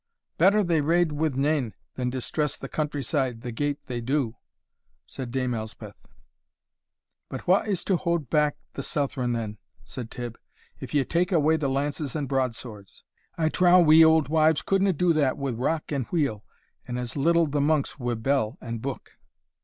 "Better 0.39 0.63
they 0.63 0.81
rade 0.81 1.11
wi' 1.11 1.27
nane 1.35 1.75
than 1.93 2.09
distress 2.09 2.57
the 2.57 2.67
country 2.67 3.03
side 3.03 3.41
the 3.41 3.51
gate 3.51 3.77
they 3.85 4.01
do," 4.01 4.35
said 5.05 5.29
Dame 5.29 5.53
Elspeth. 5.53 6.07
"But 7.29 7.45
wha 7.45 7.61
is 7.67 7.83
to 7.83 7.97
haud 7.97 8.27
back 8.27 8.57
the 8.73 8.81
Southron, 8.81 9.33
then," 9.33 9.59
said 9.83 10.09
Tibb, 10.09 10.39
"if 10.79 10.95
ye 10.95 11.03
take 11.03 11.31
away 11.31 11.55
the 11.55 11.69
lances 11.69 12.15
and 12.15 12.27
broadswords? 12.27 13.03
I 13.37 13.49
trow 13.49 13.79
we 13.79 14.03
auld 14.03 14.27
wives 14.27 14.63
couldna 14.63 14.91
do 14.93 15.13
that 15.13 15.37
wi' 15.37 15.51
rock 15.51 15.91
and 15.91 16.07
wheel, 16.07 16.43
and 16.87 16.97
as 16.97 17.15
little 17.15 17.45
the 17.45 17.61
monks 17.61 17.99
wi' 17.99 18.15
bell 18.15 18.57
and 18.59 18.81
book." 18.81 19.11